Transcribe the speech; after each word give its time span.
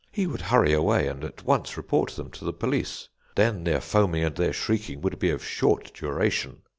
He 0.11 0.25
would 0.25 0.41
hurry 0.41 0.73
away, 0.73 1.05
and 1.07 1.23
at 1.23 1.45
once 1.45 1.77
report 1.77 2.09
them 2.13 2.31
to 2.31 2.43
the 2.43 2.53
police. 2.53 3.09
Then 3.35 3.65
their 3.65 3.79
foaming 3.79 4.23
and 4.23 4.35
their 4.35 4.51
shrieking 4.51 5.01
would 5.01 5.19
be 5.19 5.29
of 5.29 5.45
short 5.45 5.93
duration. 5.93 6.63